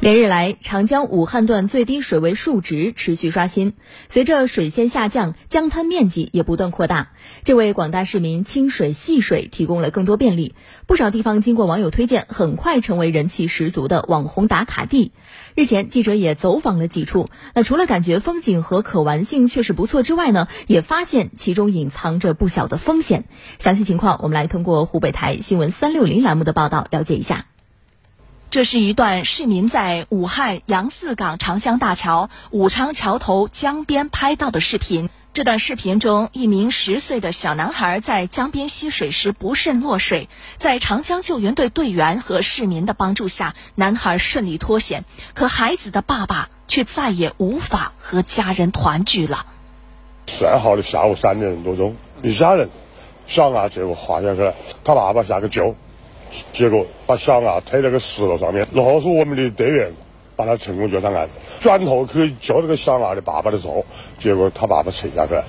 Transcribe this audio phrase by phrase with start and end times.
[0.00, 3.74] 连日来，长江武汉段最低水位数值持续刷新，
[4.08, 7.10] 随着水线下降，江滩面积也不断扩大，
[7.44, 10.54] 这为广大市民亲水戏水提供了更多便利。
[10.86, 15.12] 不少地方经过网友推荐，很快成为人气十足的网红打卡地。
[15.54, 23.26] 日前，记者也走访了几处，那除了感觉风景和可玩性确实不错之外呢，也发现其中隐藏着不小的风险。
[23.58, 27.49] 详细情况，我们来通过湖北台新闻三六零栏目的报道了解一下。
[28.50, 35.08] 这是一段市民在武汉杨泗港长江大桥武昌桥头江边拍到的视频。
[35.32, 40.28] 这段视频中，一名十岁的小男孩在江边嬉水时不慎落水，
[40.58, 45.04] 在长江救援队队员和市民的帮助下，男孩顺利脱险。
[45.32, 49.46] 可孩子的爸爸却再也无法和家人团聚了。
[50.26, 52.68] 十二号的下午三点多钟，一家人
[53.28, 55.76] 小伢结果滑下去了，他爸爸下去救。
[56.52, 59.92] 结果把小伢推到个石头上面，然后是我们的队员
[60.36, 61.28] 把他成功救上岸。
[61.60, 63.84] 转头去救这个小伢的爸爸的时候，
[64.18, 65.44] 结果他爸爸沉下去了。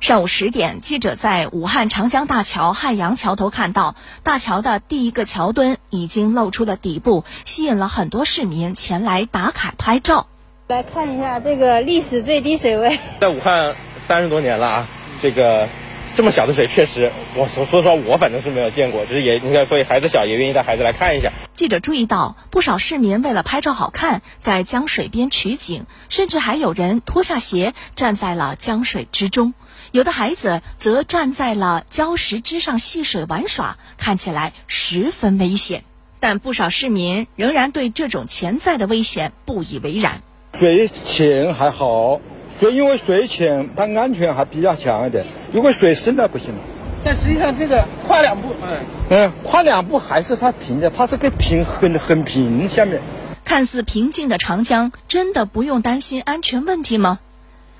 [0.00, 10.26] 上午十点，记者在武汉长江大桥汉阳桥头看到，大桥的第一个桥墩已经露出了底部，吸引了很多市民前来打卡拍照。
[10.66, 14.88] 来看一下这个历史最低水位，在武汉三十多年了啊，
[15.22, 15.68] 这个。
[16.16, 19.04] 这么小的水，确实，我说说实话，我反正是没有见过。
[19.04, 21.32] 就是也，你看，所以孩子小，也愿意带孩子来看一下。
[21.54, 29.54] 记者注意到，不少市民为了拍照好看，在江水边取景，甚至还有人脱下鞋站在了江水之中。
[29.90, 35.82] 有的孩子则站在了礁石之上戏水玩耍，看起来十分危险。
[36.20, 40.22] 但不少市民仍然对这种潜在的危险不以为然。
[40.58, 42.20] 水浅还好。
[42.60, 45.26] 水因为水浅，它安全还比较强一点。
[45.54, 46.60] 如果水深了不行了。
[47.04, 53.00] 但实际上这个跨两步，嗯，嗯，跨两步还是它平的，它是个平很很平下面。
[53.44, 57.20] 看似平静的长江，真的不用担心安全问题吗？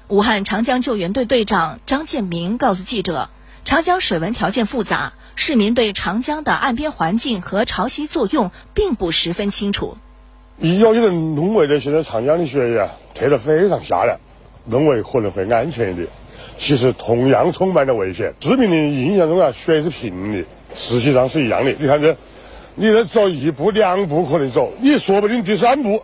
[0.06, 3.28] 武汉长江救援队队长张建明告诉记者，
[3.65, 9.99] 长江水文条件复杂，市民对长江的岸边环境和潮汐作用并不十分清楚。
[10.59, 14.20] 有些人认为的现在长江的水呀，退得非常下了。
[14.70, 16.09] 认为可能会安全一点，
[16.59, 18.34] 其实同样充满了危险。
[18.41, 20.44] 市民的印象中啊，水是平的，
[20.77, 21.72] 实际上是一样的。
[21.78, 22.16] 你看这，
[22.75, 26.03] 你这走一步两步可能走，你说不定第三步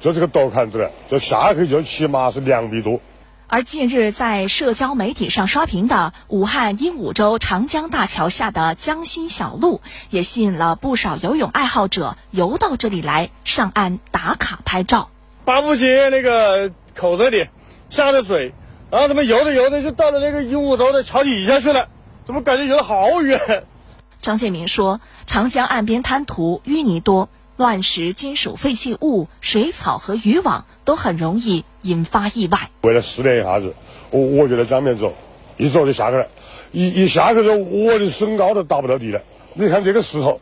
[0.00, 3.00] 就这个陡坎子了，就下去就起码是两米多。
[3.48, 9.80] 而近日在社交媒体上刷屏的武汉鹦鹉洲长江大桥下的江心小路，
[10.10, 15.10] 也吸引了不少游泳爱好者游到这里来上岸打卡拍照。
[15.44, 17.46] 八步街那个口这里。
[17.88, 18.52] 下着水，
[18.90, 21.88] 然后怎么游着游着就到了那个鹦鹉洲的桥底下去了？
[22.24, 23.64] 怎么感觉游得好远？
[24.22, 32.70] 张建明说：“长江岸边滩涂淤泥多，乱石、金属废弃物、水草和渔网都很容易引发意外。
[32.80, 33.74] 为了试验一下子，
[34.10, 35.12] 我我就在江边走，
[35.56, 36.26] 一走就下去了，
[36.72, 39.20] 一一下去就我的身高都达不到地了。
[39.54, 40.40] 你看这个石头，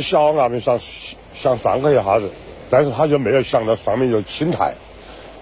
[0.00, 0.78] 小伢们想
[1.34, 2.30] 想上去一下子，
[2.68, 4.74] 但是他就没有想到上面有青苔，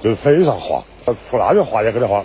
[0.03, 0.85] 就是非常滑。”
[1.29, 2.25] 从那边滑下去的话，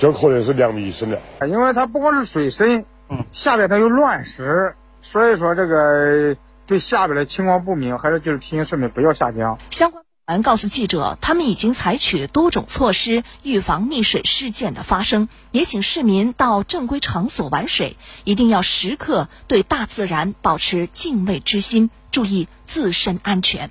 [0.00, 1.20] 就可能是两米深的。
[1.46, 6.34] 因为它不光是水深，嗯，下边它有乱石，所以说这个
[6.66, 9.58] 对下边的情况不明，还是就是提醒市民不要下江。
[9.70, 23.70] 相关部门告诉记者，他们已经采取多种措施预防溺水事件的发生，也请市民到正规场所玩水，一定要时刻对大自然保持敬畏之心，注意自身安全。